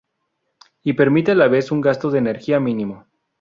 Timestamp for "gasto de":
1.79-2.17